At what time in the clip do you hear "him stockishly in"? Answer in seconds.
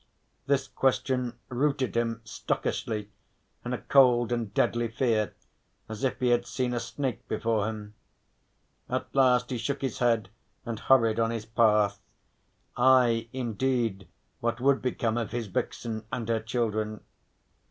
1.95-3.71